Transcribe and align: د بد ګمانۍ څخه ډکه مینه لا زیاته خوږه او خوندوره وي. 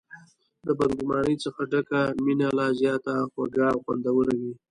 د 0.65 0.67
بد 0.77 0.91
ګمانۍ 0.99 1.35
څخه 1.43 1.61
ډکه 1.71 2.01
مینه 2.25 2.49
لا 2.57 2.67
زیاته 2.79 3.13
خوږه 3.31 3.65
او 3.73 3.79
خوندوره 3.85 4.33
وي. 4.39 4.53